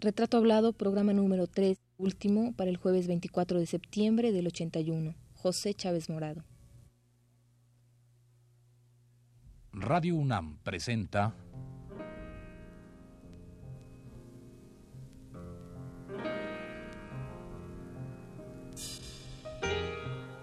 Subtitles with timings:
[0.00, 5.12] Retrato Hablado, programa número 3, último, para el jueves 24 de septiembre del 81.
[5.34, 6.44] José Chávez Morado.
[9.72, 11.34] Radio UNAM presenta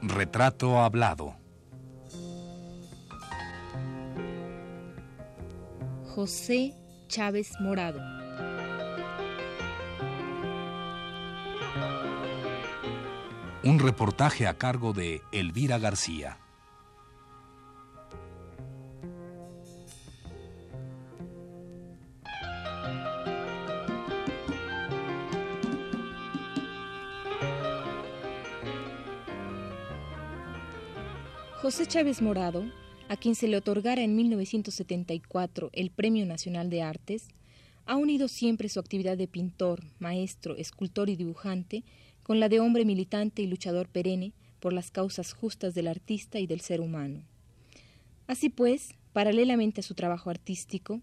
[0.01, 1.33] Retrato Hablado.
[6.13, 6.73] José
[7.07, 8.24] Chávez Morado.
[13.65, 16.37] Un reportaje a cargo de Elvira García.
[31.59, 32.65] José Chávez Morado,
[33.09, 37.29] a quien se le otorgara en 1974 el Premio Nacional de Artes,
[37.87, 41.83] ha unido siempre su actividad de pintor, maestro, escultor y dibujante
[42.25, 46.47] con la de hombre militante y luchador perenne por las causas justas del artista y
[46.47, 47.21] del ser humano.
[48.25, 51.01] Así pues, paralelamente a su trabajo artístico,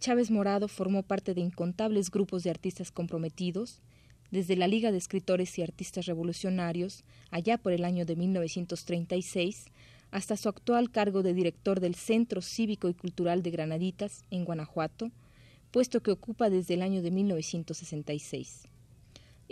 [0.00, 3.82] Chávez Morado formó parte de incontables grupos de artistas comprometidos,
[4.30, 9.66] desde la Liga de Escritores y Artistas Revolucionarios, allá por el año de 1936,
[10.10, 15.10] hasta su actual cargo de director del Centro Cívico y Cultural de Granaditas, en Guanajuato,
[15.70, 18.71] puesto que ocupa desde el año de 1966.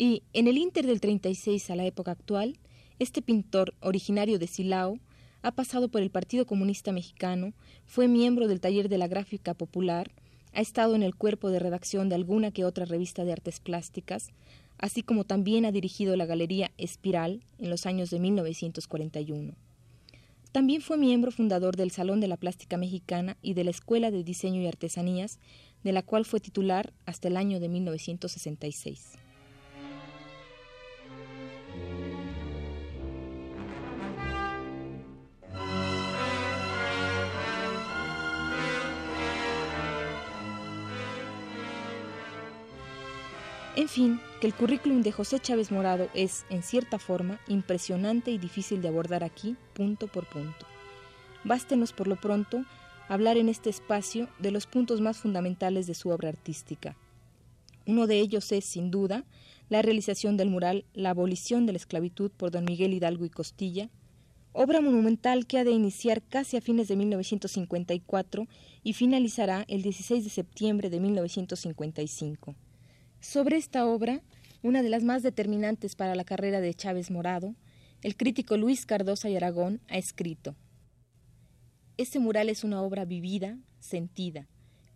[0.02, 2.56] Y, en el inter del 36 a la época actual,
[2.98, 4.98] este pintor, originario de Silao,
[5.42, 7.52] ha pasado por el Partido Comunista Mexicano,
[7.84, 10.10] fue miembro del taller de la gráfica popular,
[10.54, 14.30] ha estado en el cuerpo de redacción de alguna que otra revista de artes plásticas,
[14.78, 19.52] así como también ha dirigido la Galería Espiral en los años de 1941.
[20.50, 24.24] También fue miembro fundador del Salón de la Plástica Mexicana y de la Escuela de
[24.24, 25.38] Diseño y Artesanías,
[25.84, 29.19] de la cual fue titular hasta el año de 1966.
[43.80, 48.36] En fin, que el currículum de José Chávez Morado es, en cierta forma, impresionante y
[48.36, 50.67] difícil de abordar aquí, punto por punto.
[51.45, 52.67] Bástenos, por lo pronto,
[53.08, 56.95] hablar en este espacio de los puntos más fundamentales de su obra artística.
[57.86, 59.24] Uno de ellos es, sin duda,
[59.70, 63.89] la realización del mural La abolición de la esclavitud por don Miguel Hidalgo y Costilla,
[64.52, 68.46] obra monumental que ha de iniciar casi a fines de 1954
[68.83, 72.55] y finalizará el 16 de septiembre de 1955.
[73.20, 74.23] Sobre esta obra,
[74.63, 77.55] una de las más determinantes para la carrera de Chávez Morado,
[78.03, 80.57] el crítico Luis Cardosa y Aragón ha escrito
[81.98, 84.48] Este mural es una obra vivida, sentida.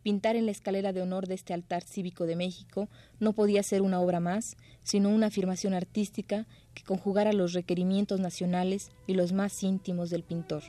[0.03, 2.89] Pintar en la escalera de honor de este altar cívico de México
[3.21, 8.91] no podía ser una obra más, sino una afirmación artística que conjugara los requerimientos nacionales
[9.07, 10.63] y los más íntimos del pintor.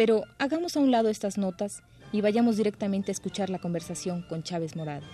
[0.00, 4.42] Pero hagamos a un lado estas notas y vayamos directamente a escuchar la conversación con
[4.42, 5.06] Chávez Morado.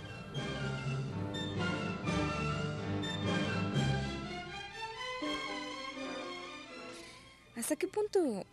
[7.57, 8.45] ¿Hasta qué punto,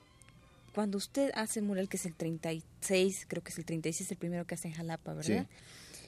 [0.73, 4.47] cuando usted hace mural, que es el 36, creo que es el 36 el primero
[4.47, 5.45] que hace en Jalapa, ¿verdad?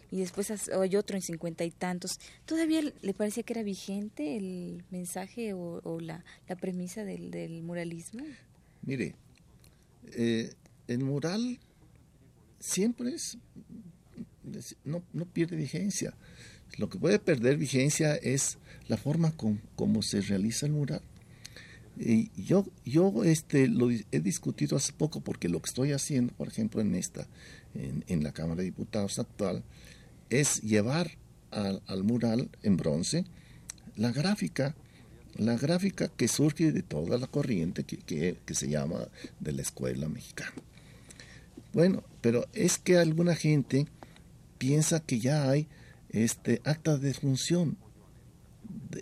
[0.09, 2.19] Y después hay otro en cincuenta y tantos.
[2.47, 6.23] ¿Todavía le parecía que era vigente el mensaje o, la,
[6.59, 8.25] premisa del, del muralismo?
[8.81, 9.13] Mire,
[10.13, 10.53] eh,
[10.87, 11.59] el mural
[12.59, 13.37] siempre es,
[14.83, 15.01] no,
[15.33, 16.13] pierde vigencia.
[16.77, 18.57] Lo que puede perder vigencia es
[18.87, 19.33] la forma
[19.75, 21.01] como se realiza el mural.
[21.97, 26.49] Y yo, yo este, lo he discutido hace poco porque lo que estoy haciendo, por
[26.49, 27.25] ejemplo, en esta,
[27.73, 29.63] en, la Cámara de Diputados actual,
[30.29, 31.11] es llevar
[31.51, 33.23] al, al mural en bronce
[33.95, 34.75] la gráfica
[35.35, 39.07] la gráfica que surge de toda la corriente que, se llama
[39.39, 40.53] de la escuela mexicana.
[41.73, 43.87] Bueno, pero es que alguna gente
[44.57, 45.67] piensa que ya hay
[46.09, 47.77] este acta de función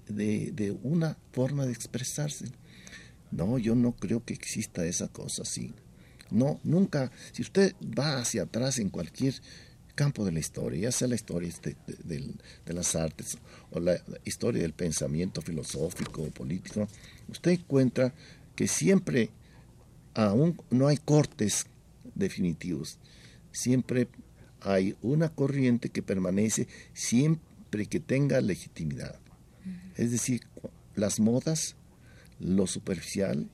[0.08, 2.46] de, de, una forma de expresarse.
[3.32, 5.74] No, yo no creo que exista esa cosa así.
[6.32, 7.12] No, nunca.
[7.32, 9.36] Si usted va hacia atrás en cualquier
[9.96, 11.52] campo de la historia, ya sea la historia
[12.04, 13.38] de, las artes
[13.72, 16.88] o la historia del pensamiento filosófico o político,
[17.28, 18.14] usted encuentra
[18.56, 19.30] que siempre
[20.14, 21.66] aún no hay cortes
[22.16, 22.98] definitivos,
[23.52, 24.08] siempre
[24.62, 29.20] hay una corriente que permanece siempre que tenga legitimidad.
[29.96, 30.42] Es decir,
[30.96, 31.76] las modas,
[32.40, 33.48] lo superficial,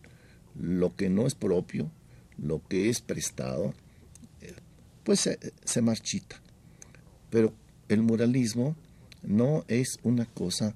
[0.55, 1.91] lo que no es propio,
[2.37, 3.73] lo que es prestado,
[5.09, 6.39] pues se, se marchita.
[7.31, 7.51] Pero
[7.87, 8.75] el muralismo
[9.23, 10.75] no es una cosa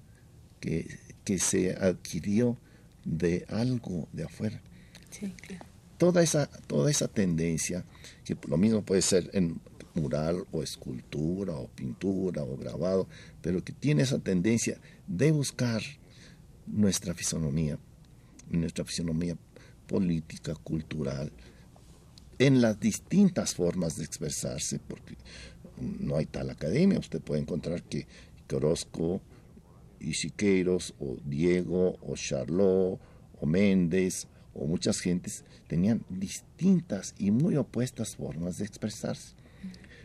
[0.59, 0.87] que,
[1.23, 2.57] que se adquirió
[3.05, 4.59] de algo de afuera.
[5.99, 7.85] Toda esa, toda esa tendencia,
[8.25, 9.61] que lo mismo puede ser en
[9.93, 13.07] mural o escultura o pintura o grabado,
[13.43, 15.83] pero que tiene esa tendencia de buscar
[16.65, 17.77] nuestra fisonomía,
[18.49, 19.37] nuestra fisonomía
[19.85, 21.31] política, cultural,
[22.45, 25.15] en las distintas formas de expresarse, porque
[25.79, 28.05] no hay tal academia, usted puede encontrar que
[28.53, 29.21] Orozco
[29.99, 32.99] y Siqueiros o Diego o Charlot
[33.39, 39.35] o Méndez o muchas gentes tenían distintas y muy opuestas formas de expresarse.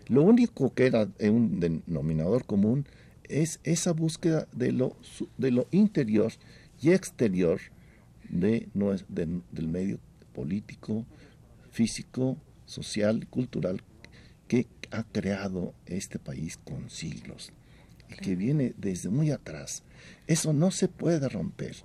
[0.09, 2.87] Lo único que era un denominador común
[3.25, 4.97] es esa búsqueda de lo,
[5.37, 6.33] de lo interior
[6.81, 7.61] y exterior
[8.31, 9.99] de, del medio
[10.33, 11.05] político,
[11.79, 12.37] físico,
[12.67, 13.83] social, cultural
[14.49, 17.53] que ha creado este país con siglos
[18.11, 19.85] y que viene desde muy atrás.
[20.27, 21.77] Eso no se puede romper.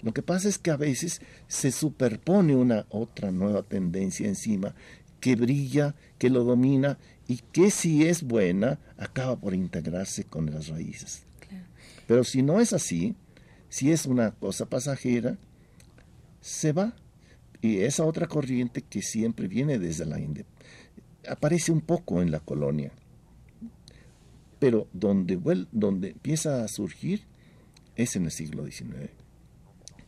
[0.00, 4.76] Lo que pasa es que a veces se superpone una otra nueva tendencia encima
[5.18, 6.96] que brilla, que lo domina
[7.26, 11.24] y que si es buena acaba por integrarse con las raíces.
[12.06, 13.16] Pero si no es así,
[13.70, 15.36] si es una cosa pasajera,
[16.40, 16.94] se va.
[17.62, 20.44] Y esa otra corriente que siempre viene desde la India
[21.28, 22.92] aparece un poco en la colonia.
[24.58, 25.38] Pero donde,
[25.72, 27.22] donde empieza a surgir
[27.96, 29.10] es en el siglo XIX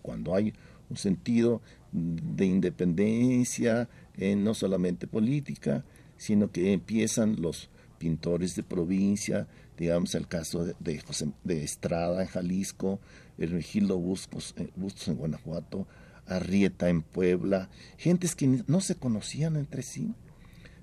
[0.08, 0.54] cuando hay
[0.88, 1.60] un sentido
[1.92, 5.84] de independencia, eh, no solamente política,
[6.16, 7.68] sino que empiezan los
[7.98, 13.00] pintores de provincia, digamos el caso de, José, de Estrada en Jalisco,
[13.36, 15.86] Hermegildo Bustos, eh, Bustos en Guanajuato,
[16.28, 20.14] Arrieta en Puebla, gentes que no se conocían entre sí,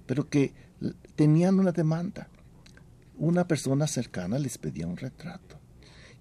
[0.06, 0.54] pero que
[1.16, 2.30] tenían una demanda.
[3.18, 5.58] Una persona cercana les pedía un retrato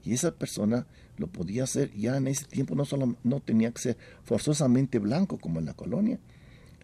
[0.05, 0.87] y esa persona
[1.17, 5.39] lo podía hacer ya en ese tiempo no solo no tenía que ser forzosamente blanco
[5.39, 6.19] como en la colonia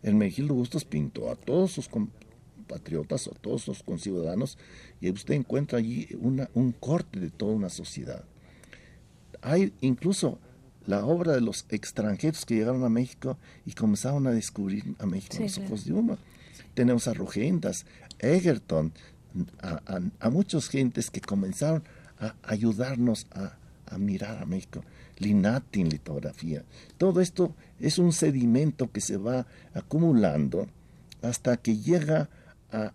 [0.02, 4.56] Hermenegildo Bustos pintó a todos sus compatriotas o todos sus conciudadanos
[5.00, 8.24] y usted encuentra allí una, un corte de toda una sociedad
[9.42, 10.38] hay incluso
[10.90, 15.36] la obra de los extranjeros que llegaron a México y comenzaron a descubrir a México
[15.40, 16.18] los ojos de uno
[16.74, 17.86] tenemos a Rogendas
[18.18, 18.92] Egerton
[19.60, 21.84] a, a, a muchas gentes que comenzaron
[22.18, 23.56] a ayudarnos a,
[23.98, 24.84] mirar a México.
[25.18, 26.64] Linati en litografía.
[26.96, 30.68] Todo esto es un sedimento que se va acumulando
[31.22, 32.30] hasta que llega
[32.70, 32.92] a,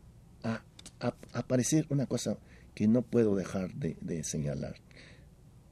[1.33, 2.37] aparecer una cosa
[2.73, 4.75] que no puedo dejar de, de, señalar.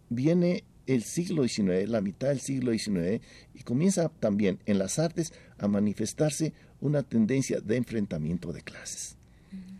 [0.09, 3.21] Viene el siglo XIX, la mitad del siglo XIX,
[3.53, 9.15] y comienza también en las artes a manifestarse una tendencia de enfrentamiento de clases.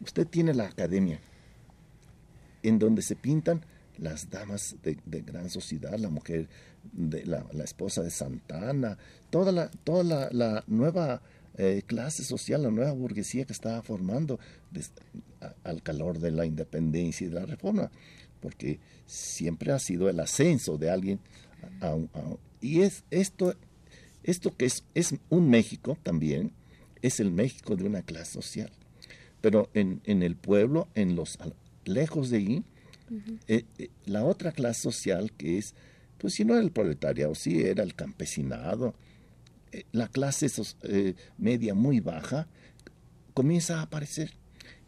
[0.01, 1.19] Usted tiene la academia,
[2.61, 3.65] en donde se pintan
[3.97, 6.47] las damas de, gran sociedad, la mujer,
[6.91, 8.97] de la, esposa de Santana,
[9.29, 11.21] toda la, toda la, nueva
[11.57, 14.39] eh, clase social, la nueva burguesía que estaba formando
[15.63, 17.91] al calor de la independencia y de la reforma,
[18.43, 21.19] porque siempre ha sido el ascenso de alguien
[22.59, 23.55] y es esto,
[24.23, 26.51] esto que es, es un México también,
[27.01, 28.69] es el México de una clase social.
[29.39, 31.39] Pero en, en el pueblo, en los
[31.85, 32.63] lejos de ahí,
[33.47, 35.73] eh, eh, la otra clase social que es,
[36.17, 38.93] pues si no era el proletariado, sí era el campesinado,
[39.71, 40.47] eh, la clase
[41.37, 42.47] media muy baja,
[43.33, 44.31] comienza a aparecer.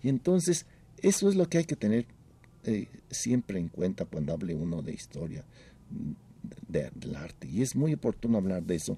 [0.03, 0.65] Y entonces
[0.97, 2.05] eso es lo que hay que tener
[3.09, 5.43] siempre en cuenta cuando hable uno de historia
[6.67, 7.47] del arte.
[7.47, 8.97] Y es muy oportuno hablar de eso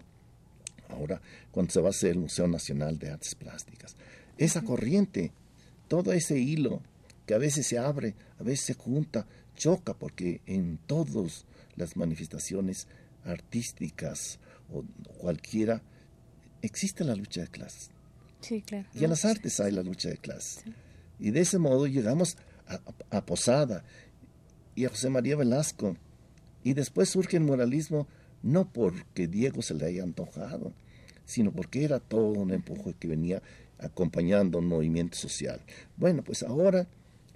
[0.90, 1.22] ahora
[1.52, 3.96] cuando se va a hacer el Museo Nacional de Artes Plásticas.
[4.38, 5.32] Esa corriente,
[5.88, 6.82] todo ese hilo
[7.26, 11.46] que a veces se abre, a veces se junta, choca, porque en todas
[11.76, 12.88] las manifestaciones
[13.26, 14.40] artísticas
[14.72, 14.84] o
[15.18, 15.82] cualquiera
[16.62, 17.90] existe la lucha de clases.
[18.42, 18.88] Sí, claro.
[18.94, 20.64] Y en las artes hay la lucha de clases.
[21.20, 22.38] Y de ese modo llegamos
[23.10, 23.84] a, Posada
[24.76, 25.96] y a José María Velasco.
[26.64, 28.08] Y después surge el moralismo
[28.44, 30.74] no porque Diego se le haya antojado,
[31.26, 33.42] sino porque era todo un empuje que venía
[33.80, 35.62] acompañando un movimiento social.
[35.98, 36.88] Bueno, pues ahora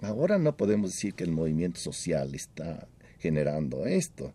[0.02, 2.88] Ahora no podemos decir que el movimiento social está
[3.20, 4.32] generando esto.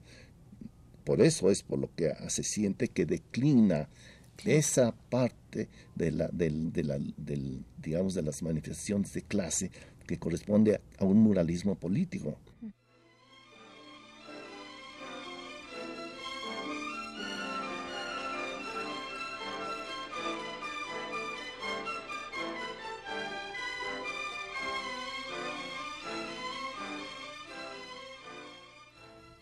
[1.03, 3.89] Por eso es por lo que se siente que declina
[4.45, 9.71] Esa parte de la, del, de la, del, digamos, de las manifestaciones de clase
[10.07, 12.37] que corresponde a un muralismo político.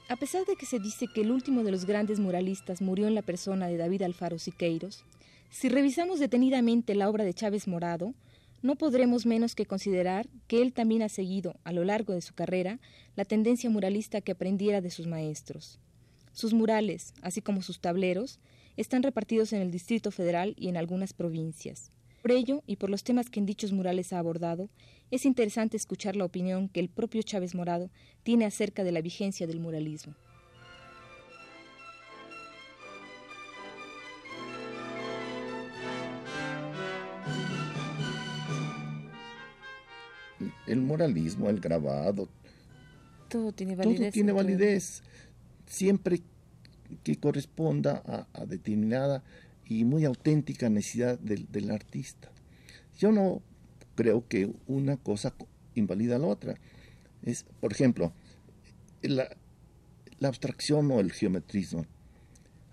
[0.07, 3.15] A pesar de que se dice que el último de los grandes muralistas murió en
[3.15, 5.03] la persona de David Alfaro Siqueiros,
[5.49, 8.13] si revisamos detenidamente la obra de Chávez Morado,
[8.65, 12.33] no podremos menos que considerar que él también ha seguido, a lo largo de su
[12.33, 12.79] carrera,
[13.15, 15.79] la tendencia muralista que aprendiera de sus maestros.
[16.33, 18.39] Sus murales, así como sus tableros,
[18.75, 21.91] están repartidos en el Distrito Federal y en algunas provincias.
[22.23, 24.71] Por ello, y por los temas que en dichos murales ha abordado,
[25.11, 27.91] es interesante escuchar la opinión que el propio Chávez Morado
[28.23, 30.15] tiene acerca de la vigencia del muralismo.
[40.67, 42.27] El muralismo, el grabado,
[43.29, 43.99] todo tiene validez.
[43.99, 45.03] Todo tiene validez,
[45.67, 46.21] siempre
[47.03, 49.23] que corresponda a determinada
[49.67, 52.31] y muy auténtica necesidad del, artista.
[52.97, 53.41] Yo no
[53.95, 55.33] creo que una cosa
[55.73, 56.55] invalida a la otra.
[57.23, 58.13] Es, por ejemplo,
[59.01, 59.35] la,
[60.21, 61.85] abstracción o el geometrismo.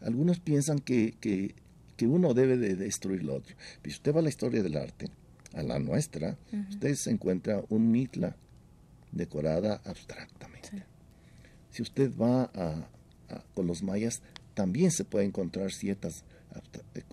[0.01, 1.55] Algunos piensan que, que,
[2.05, 3.55] uno debe de destruir lo otro.
[3.85, 5.09] Si usted va a la historia del arte,
[5.55, 6.37] a la nuestra,
[6.71, 8.37] usted se encuentra un mitla
[9.11, 10.85] decorada abstractamente.
[11.71, 12.89] Si usted va a,
[13.55, 14.23] con los mayas,
[14.55, 16.25] también se puede encontrar ciertas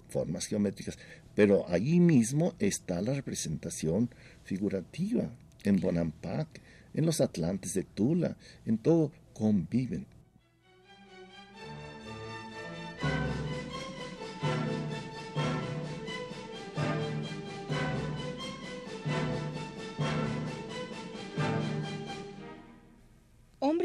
[0.09, 0.97] formas geométricas,
[1.35, 4.09] pero allí mismo está la representación
[4.43, 5.29] figurativa.
[5.63, 6.47] En Bonampak,
[6.93, 10.05] en los Atlantes de Tula, en todo conviven.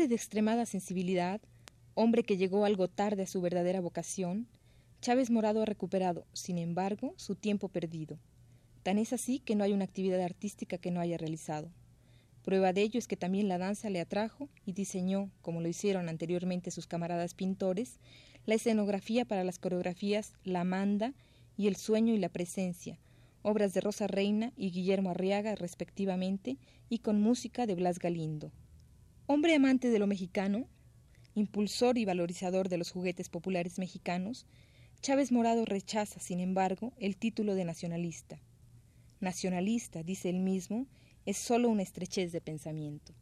[0.08, 1.40] De extremada sensibilidad,
[1.94, 4.46] hombre que llegó algo tarde a su verdadera vocación,
[5.00, 8.18] Chávez Morado ha recuperado, sin embargo, su tiempo perdido.
[8.82, 11.70] Tan es así que no hay una actividad artística que no haya realizado.
[12.42, 16.10] Prueba de ello es que también la danza le atrajo y diseñó, como lo hicieron
[16.10, 17.98] anteriormente sus camaradas pintores,
[18.44, 21.14] la escenografía para las coreografías La Manda
[21.56, 22.98] y El Sueño y la Presencia,
[23.40, 26.58] obras de Rosa Reina y Guillermo Arriaga respectivamente,
[26.90, 28.52] y con música de Blas Galindo.
[29.26, 30.68] Hombre amante de lo mexicano,
[31.34, 34.46] impulsor y valorizador de los juguetes populares mexicanos,
[35.00, 38.38] Chávez Morado rechaza, sin embargo, el título de nacionalista.
[39.20, 40.86] Nacionalista, dice él mismo,
[41.24, 43.14] es solo una estrechez de pensamiento.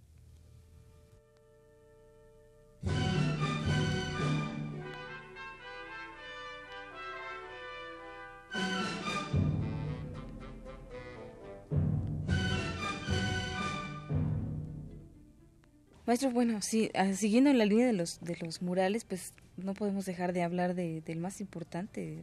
[16.12, 19.72] Maestro, bueno, sí, ah, siguiendo en la línea de los, de los murales, pues no
[19.72, 22.22] podemos dejar de hablar de, del más importante.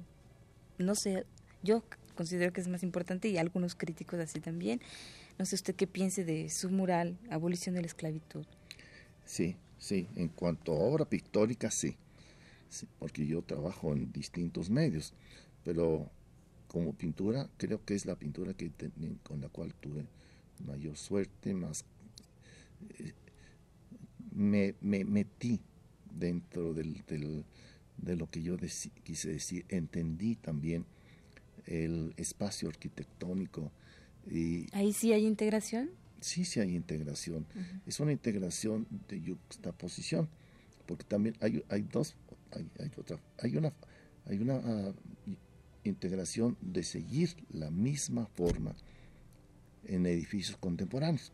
[0.77, 1.25] No sé,
[1.63, 1.81] yo
[2.13, 4.79] considero que es más importante y algunos críticos así también.
[5.39, 8.46] No sé usted qué piense de su mural, Abolición de la Esclavitud.
[9.25, 11.98] Sí, sí, en cuanto a obra pictórica, sí,
[13.00, 15.15] porque yo trabajo en distintos medios,
[15.65, 16.12] pero
[16.67, 18.72] como pintura, creo que es la pintura que
[19.24, 20.05] con la cual tuve
[20.63, 21.86] mayor suerte, más
[23.00, 23.13] eh,
[24.39, 25.60] me, me metí
[26.10, 27.03] dentro del,
[27.98, 28.55] de lo que yo
[29.03, 29.65] quise decir.
[29.67, 30.86] Entendí también
[31.65, 33.72] el espacio arquitectónico.
[34.31, 35.91] Y ¿Ahí sí hay integración?
[36.22, 37.46] Sí, sí hay integración.
[37.86, 40.29] Es una integración de juxtaposición,
[40.86, 42.15] porque también hay, hay dos,
[42.51, 43.74] hay, hay, otra, hay una,
[44.25, 44.93] hay una ah,
[45.84, 48.74] integración de seguir la misma forma
[49.86, 51.34] en edificios contemporáneos.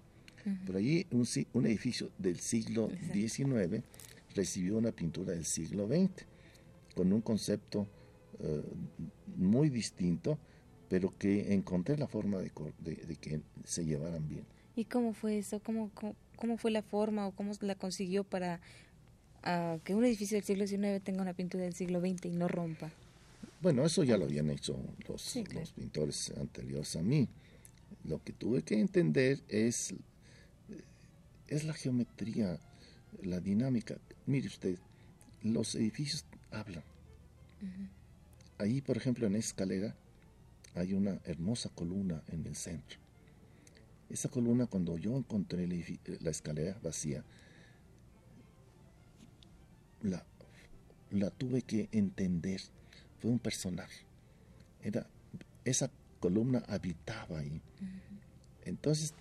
[0.66, 3.84] Pero allí un, un edificio del siglo XIX
[4.36, 6.26] recibió una pintura del siglo XX,
[6.94, 7.88] con un concepto
[8.40, 8.64] eh,
[9.38, 10.38] muy distinto,
[10.90, 12.52] pero que encontré la forma de,
[13.20, 14.46] que se llevaran bien.
[14.76, 15.60] ¿Y cómo fue eso?
[15.60, 15.92] ¿Cómo,
[16.36, 18.60] cómo, fue la forma o cómo la consiguió para
[19.44, 22.48] ah, que un edificio del siglo XIX tenga una pintura del siglo XX y no
[22.48, 22.92] rompa?
[23.62, 27.28] Bueno, eso ya lo habían hecho los, los pintores anteriores a mí.
[28.04, 29.96] Lo que tuve que entender es,
[31.48, 32.60] es la geometría,
[33.24, 33.98] la dinámica.
[34.26, 34.78] Mire usted,
[35.44, 36.84] los edificios hablan.
[38.58, 39.96] Ahí, por ejemplo, en escalera
[40.76, 43.00] hay una hermosa columna en el centro.
[44.10, 45.68] Esa columna, cuando yo encontré
[46.20, 47.24] la escalera vacía,
[50.02, 50.24] la,
[51.12, 52.62] la tuve que entender.
[53.20, 54.06] Fue un personaje.
[54.84, 55.08] era,
[55.64, 57.62] esa columna habitaba ahí.
[58.64, 59.14] Entonces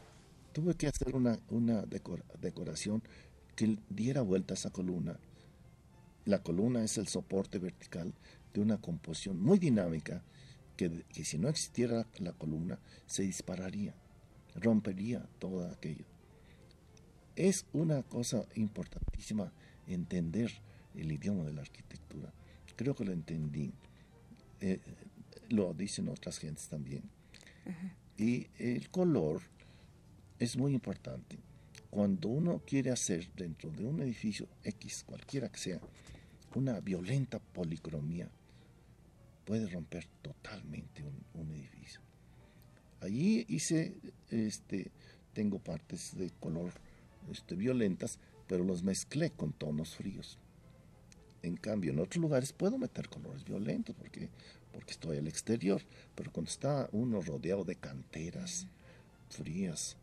[0.55, 3.03] tuve que hacer una, una decoración
[3.57, 5.19] que diera vuelta a esa columna.
[6.25, 8.15] La columna es el soporte vertical
[8.55, 10.23] de una composición muy dinámica
[10.77, 13.95] que, si no existiera la columna se dispararía,
[14.55, 16.05] rompería todo aquello.
[17.37, 19.53] Es una cosa importantísima
[19.89, 20.53] entender
[20.95, 22.33] el idioma de la arquitectura.
[22.77, 23.73] Creo que lo entendí.
[24.61, 24.81] Eh,
[25.49, 27.03] lo dicen otras gentes también.
[28.17, 29.43] Y el color
[30.39, 31.39] es muy importante.
[31.91, 35.81] Cuando uno quiere hacer dentro de un edificio X, cualquiera que sea,
[36.55, 38.29] una violenta policromía,
[39.45, 42.01] puede romper totalmente un, edificio.
[43.01, 43.95] Allí hice,
[44.31, 44.91] este,
[45.33, 46.73] tengo partes de color
[47.31, 50.39] este, violentas, pero los mezclé con tonos fríos.
[51.43, 54.31] En cambio, en otros lugares puedo meter colores violentos porque,
[54.73, 55.83] porque estoy al exterior,
[56.15, 58.67] pero cuando está uno rodeado de canteras
[59.29, 59.99] frías,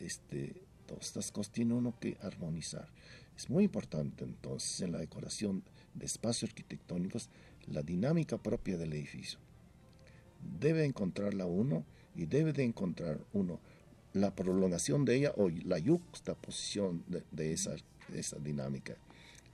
[0.00, 2.88] este, todas estas cosas tiene uno que armonizar.
[3.36, 5.62] Es muy importante entonces en la decoración
[5.94, 7.28] de espacios arquitectónicos
[7.66, 9.38] la dinámica propia del edificio.
[10.60, 11.84] Debe encontrarla uno
[12.14, 13.60] y debe de encontrar uno
[14.12, 17.74] la prolongación de ella o la yuxtaposición de, de esa,
[18.08, 18.96] de esa dinámica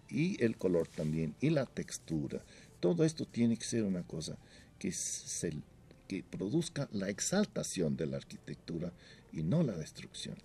[0.09, 2.43] y el color también y la textura.
[2.81, 4.37] Todo esto tiene que ser una cosa
[4.79, 5.53] que, se,
[6.09, 8.93] que produzca la exaltación de la arquitectura
[9.33, 10.37] y no la destrucción.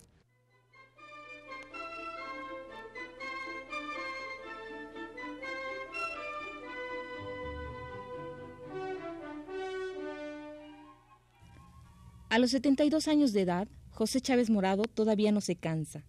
[12.28, 16.04] A los 72 años de edad, José Chávez Morado todavía no se cansa.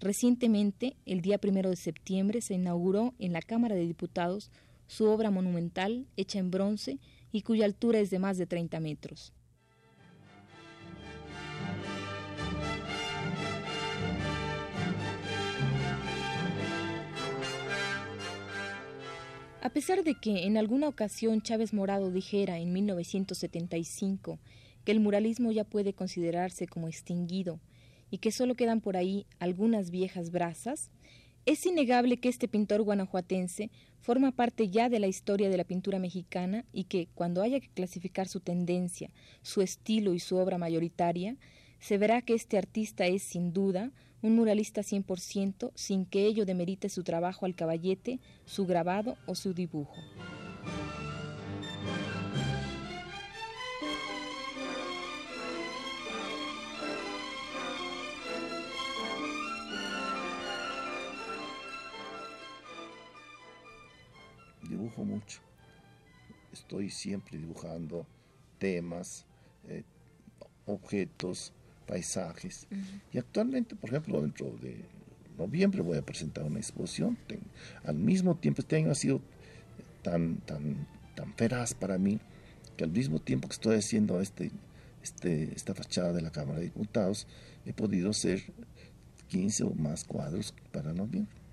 [0.00, 4.50] Recientemente, el día primero de septiembre, se inauguró en la Cámara de Diputados
[4.86, 6.98] su obra monumental hecha en bronce
[7.36, 9.34] y cuya altura es de más de 30 metros.
[19.60, 24.38] A pesar de que en alguna ocasión Chávez Morado dijera en 1975
[24.84, 27.60] que el muralismo ya puede considerarse como extinguido
[28.10, 30.90] y que solo quedan por ahí algunas viejas brasas,
[31.46, 36.00] es innegable que este pintor guanajuatense forma parte ya de la historia de la pintura
[36.00, 39.10] mexicana y que, cuando haya que clasificar su tendencia,
[39.42, 41.36] su estilo y su obra mayoritaria,
[41.78, 46.88] se verá que este artista es, sin duda, un muralista 100% sin que ello demerite
[46.88, 49.94] su trabajo al caballete, su grabado o su dibujo.
[65.04, 65.40] Mucho.
[66.52, 68.06] Estoy siempre dibujando
[68.58, 69.26] temas,
[69.68, 69.82] eh,
[70.66, 71.52] objetos,
[71.86, 72.66] paisajes.
[73.12, 74.84] Y actualmente, por ejemplo, dentro de
[75.38, 77.18] noviembre voy a presentar una exposición.
[77.84, 79.20] al mismo tiempo, este año ha sido
[80.02, 82.18] tan, tan, tan feraz para mí
[82.76, 84.50] que al mismo tiempo que estoy haciendo este,
[85.02, 87.26] este, esta fachada de la Cámara de Diputados,
[87.64, 88.42] he podido hacer
[89.28, 91.45] 15 o más cuadros para noviembre.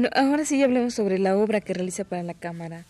[0.00, 2.86] Bueno, ahora sí ya hablemos sobre la obra que realiza para la cámara.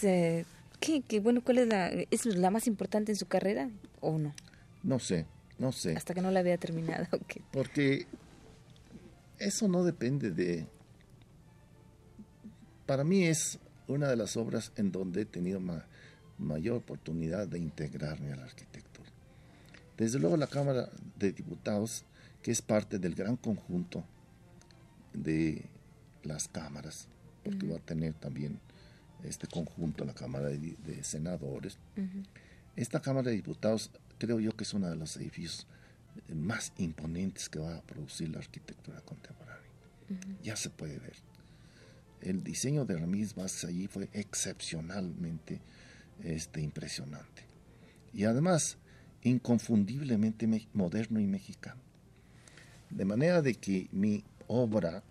[0.00, 3.68] ¿qué, qué, bueno, ¿cuál es la, es la más importante en su carrera
[4.00, 4.34] o no?
[4.82, 5.26] No sé,
[5.58, 5.94] no sé.
[5.94, 7.06] Hasta que no la había terminado.
[7.52, 8.06] Porque
[9.38, 10.66] eso no depende de...
[12.86, 15.60] Para mí es una de las obras en donde he tenido
[16.38, 19.10] mayor oportunidad de integrarme a la arquitectura.
[19.98, 22.06] Desde luego la Cámara de Diputados,
[22.40, 24.02] que es parte del gran conjunto
[25.12, 25.70] de
[26.24, 27.08] las cámaras,
[27.44, 28.60] porque va a tener también
[29.24, 31.78] este conjunto, la Cámara de, Senadores.
[32.76, 35.66] Esta Cámara de Diputados creo yo que es uno de los edificios
[36.34, 39.62] más imponentes que va a producir la arquitectura contemporánea.
[40.42, 41.14] Ya se puede ver.
[42.20, 45.60] El diseño de Ramírez Vázquez allí fue excepcionalmente
[46.22, 47.46] este, impresionante.
[48.12, 48.76] Y además,
[49.22, 51.80] inconfundiblemente moderno y mexicano.
[52.90, 55.02] De manera de que mi obra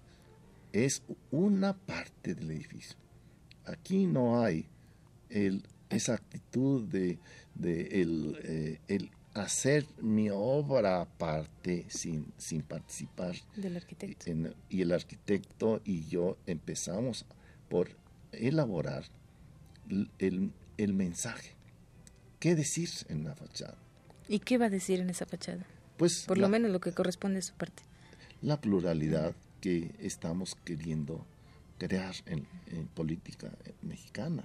[0.74, 2.98] es una parte del edificio.
[3.66, 4.68] Aquí no hay
[5.90, 7.20] esa actitud de,
[7.64, 13.36] eh, el, hacer mi obra aparte sin, sin participar.
[13.56, 14.32] Del arquitecto.
[14.70, 17.26] y el arquitecto y yo empezamos
[17.70, 17.90] por
[18.32, 19.06] elaborar
[20.20, 21.56] el, el mensaje.
[22.40, 23.78] ¿Qué decir en la fachada?
[24.28, 25.66] ¿Y qué va a decir en esa fachada?
[26.02, 26.24] pues...
[26.26, 27.84] Por lo menos lo que corresponde a su parte.
[28.42, 31.26] La pluralidad que estamos queriendo
[31.78, 32.46] crear en,
[32.94, 34.44] política mexicana.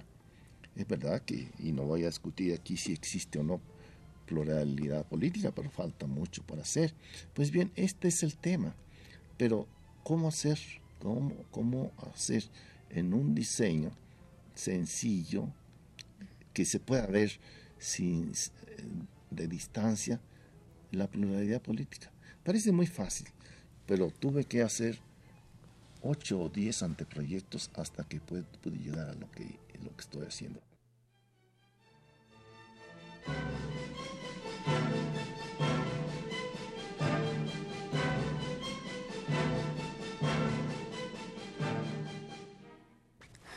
[0.75, 3.59] Es verdad que, y no voy a discutir aquí si existe o no
[4.25, 6.93] pluralidad política, pero falta mucho por hacer.
[7.33, 8.75] Pues bien, este es el tema.
[9.37, 9.67] Pero,
[10.03, 10.59] ¿cómo hacer?
[10.99, 12.43] ¿Cómo, cómo hacer
[12.89, 13.91] en un diseño
[14.53, 15.47] sencillo
[16.53, 17.39] que se pueda ver
[17.77, 18.31] sin,
[19.31, 20.19] de distancia
[20.91, 22.11] la pluralidad política?
[22.43, 23.27] Parece muy fácil,
[23.87, 24.99] pero tuve que hacer
[26.01, 28.43] ocho o diez anteproyectos hasta que pude,
[28.83, 30.61] llegar a lo que, lo que estoy haciendo.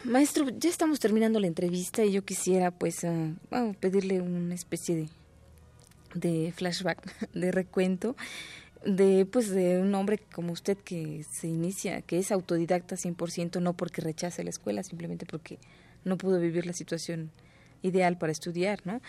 [0.04, 5.08] Maestro, ya estamos terminando la entrevista y yo quisiera pues uh, pedirle una especie
[6.14, 8.16] de flashback, de recuento
[8.84, 13.74] de pues de un hombre como usted que se inicia, que es autodidacta 100%, no
[13.74, 15.58] porque rechace la escuela, simplemente porque
[16.04, 17.30] no pudo vivir la situación
[17.82, 19.00] ideal para estudiar, ¿no?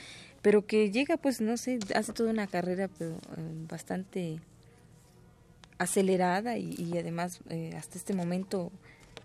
[0.42, 4.40] Pero que llega pues no sé, hace toda una carrera pero, eh, bastante
[5.78, 8.72] acelerada y, además eh, hasta este momento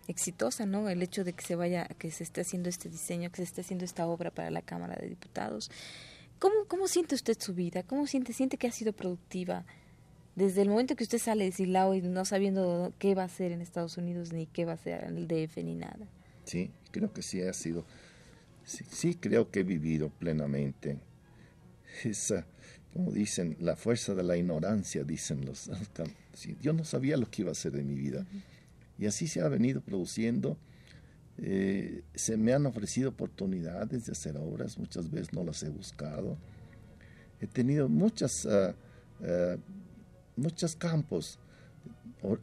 [0.08, 0.88] exitosa, ¿no?
[0.88, 3.60] El hecho de que se vaya, que se esté haciendo este diseño, que se esté
[3.62, 5.70] haciendo esta obra para la Cámara de Diputados.
[6.38, 7.82] ¿Cómo, cómo siente usted su vida?
[7.82, 8.32] ¿Cómo siente?
[8.32, 9.64] ¿Siente que ha sido productiva?
[10.36, 13.52] Desde el momento que usted sale de Silao y no sabiendo qué va a hacer
[13.52, 16.06] en Estados Unidos, ni qué va a hacer en el DF, ni nada.
[16.44, 17.84] Sí, creo que sí ha sido,
[18.64, 20.98] sí, creo que he vivido plenamente
[22.04, 22.46] esa,
[22.92, 25.70] como dicen, la fuerza de la ignorancia, dicen los,
[26.60, 28.26] yo no sabía lo que iba a hacer de mi vida.
[28.98, 30.58] Y así se ha venido produciendo.
[31.38, 36.36] Eh, se me han ofrecido oportunidades de hacer obras, muchas veces no las he buscado.
[37.40, 38.72] He tenido muchas uh,
[40.36, 41.38] muchos campos.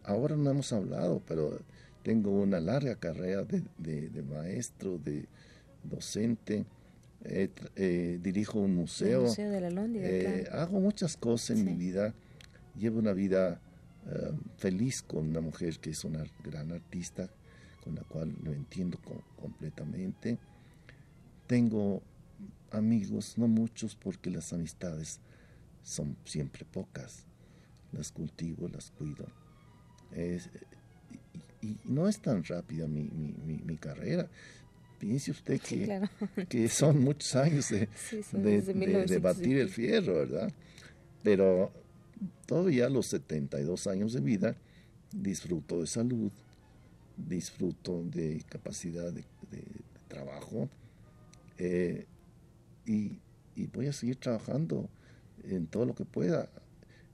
[0.03, 1.59] Ahora no hemos hablado, pero
[2.03, 5.25] tengo una larga carrera de, maestro, de
[5.83, 6.65] docente.
[7.25, 9.25] Eh, dirijo un museo.
[9.37, 12.13] Eh, hago muchas cosas en mi vida.
[12.77, 13.61] Llevo una vida
[14.07, 17.29] eh, feliz con una mujer que es una gran artista,
[17.83, 18.99] con la cual lo entiendo
[19.39, 20.37] completamente.
[21.47, 22.01] Tengo
[22.71, 25.19] amigos, no muchos, porque las amistades
[25.83, 27.25] son siempre pocas
[27.93, 29.25] las cultivo, las cuido.
[31.61, 34.27] y, no es tan rápida mi, mi, carrera.
[34.99, 36.01] Piense usted que,
[36.49, 37.87] que son muchos años de,
[39.07, 40.51] de, batir el fierro, ¿verdad?
[41.23, 41.71] Pero
[42.45, 44.55] todavía a los 72 años de vida
[45.11, 46.31] disfruto de salud,
[47.15, 49.23] disfruto de capacidad de,
[50.07, 50.69] trabajo
[51.57, 52.05] eh,
[52.85, 53.19] y,
[53.55, 54.87] y, voy a seguir trabajando
[55.43, 56.49] en todo lo que pueda.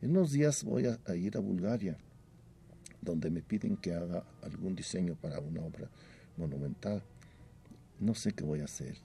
[0.02, 1.98] En unos días voy a, ir a Bulgaria,
[3.02, 5.90] donde me piden que haga algún diseño para una obra
[6.38, 7.04] monumental.
[8.00, 8.96] No sé qué voy a hacer.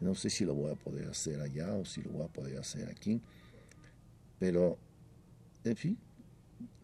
[0.00, 2.58] No sé si lo voy a poder hacer allá o si lo voy a poder
[2.58, 3.20] hacer aquí.
[4.38, 4.78] Pero,
[5.64, 5.98] en fin,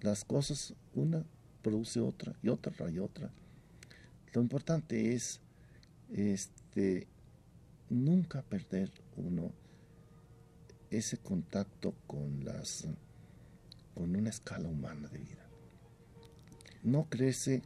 [0.03, 1.25] las cosas, una
[1.63, 3.31] produce otra y otra y otra.
[4.35, 5.41] Lo importante es
[6.13, 7.07] este,
[7.89, 9.53] nunca perder uno
[10.91, 12.87] ese contacto con las
[13.97, 15.47] con una escala humana de vida.
[16.83, 17.63] No crece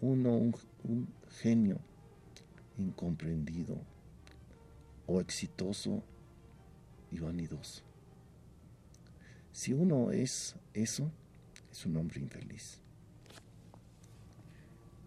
[0.00, 1.08] uno un,
[1.40, 1.78] genio
[2.76, 3.78] incomprendido
[5.06, 6.02] o exitoso
[7.12, 7.82] y vanidoso.
[9.52, 11.08] Si uno es eso,
[11.70, 12.80] es un hombre infeliz.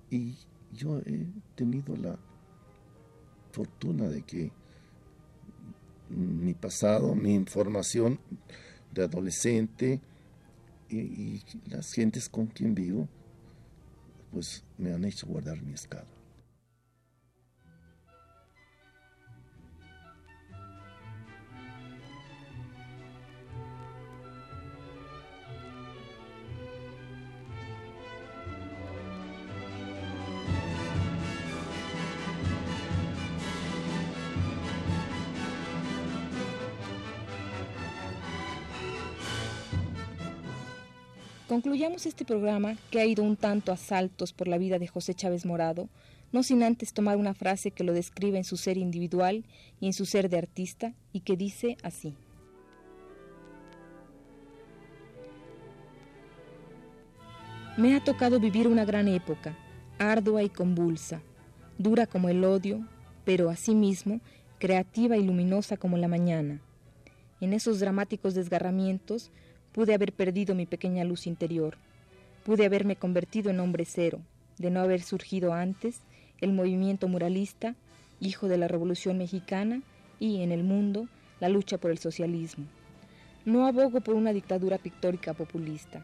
[0.10, 0.38] Y
[0.72, 2.18] yo he tenido la
[3.52, 4.52] fortuna de que
[6.10, 8.18] mi pasado, mi información
[8.94, 10.00] de adolescente,
[10.90, 13.08] y, las gentes con quien vivo,
[14.32, 16.17] pues me han hecho guardar mi escala.
[41.68, 45.14] Concluyamos este programa, que ha ido un tanto a saltos por la vida de José
[45.14, 45.90] Chávez Morado,
[46.32, 49.44] no sin antes tomar una frase que lo describe en su ser individual
[49.82, 52.16] y en su ser de artista, y que dice así.
[57.76, 59.58] Me ha tocado vivir una gran época,
[60.00, 61.22] ardua y convulsa,
[61.78, 62.88] dura como el odio,
[63.26, 64.22] pero asimismo
[64.58, 66.62] creativa y luminosa como la mañana.
[67.42, 69.32] En esos dramáticos desgarramientos
[69.78, 71.78] Pude haber perdido mi pequeña luz interior.
[72.44, 74.22] Pude haberme convertido en hombre cero,
[74.58, 76.02] de no haber surgido antes
[76.42, 77.76] el movimiento muralista,
[78.20, 79.84] hijo de la Revolución Mexicana,
[80.20, 81.08] y en el mundo
[81.40, 82.66] la lucha por el socialismo.
[83.46, 86.04] No abogo por una dictadura pictórica populista.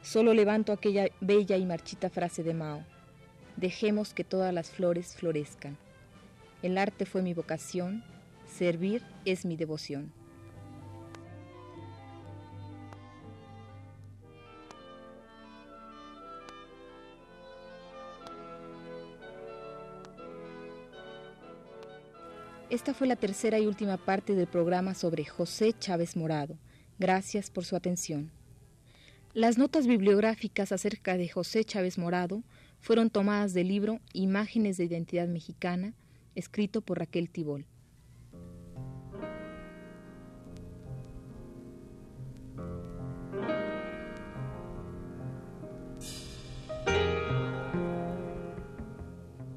[0.00, 2.84] Solo levanto aquella bella y marchita frase de Mao.
[3.56, 5.76] Dejemos que todas las flores florezcan.
[6.62, 8.04] El arte fue mi vocación,
[8.46, 10.12] servir es mi devoción.
[22.70, 26.58] Esta fue la tercera y última parte del programa sobre José Chávez Morado.
[26.98, 28.30] Gracias por su atención.
[29.32, 32.42] Las notas bibliográficas acerca de José Chávez Morado
[32.80, 35.94] fueron tomadas del libro Imágenes de Identidad Mexicana,
[36.34, 37.66] escrito por Raquel Tibol.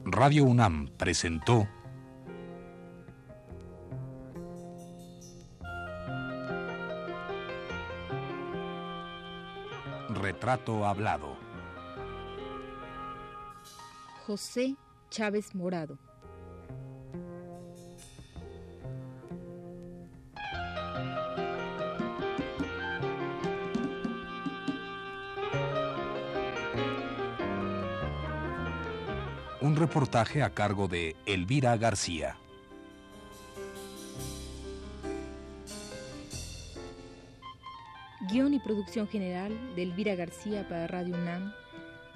[0.06, 1.68] Radio UNAM presentó
[10.86, 11.38] Hablado.
[14.28, 14.76] José
[15.10, 15.98] Chávez Morado.
[29.62, 32.36] Un reportaje a cargo de Elvira García.
[38.32, 41.52] Guión y producción general de Elvira García para Radio UNAM.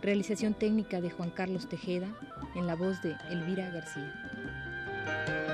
[0.01, 2.08] Realización técnica de Juan Carlos Tejeda
[2.56, 5.44] en la voz de Elvira García.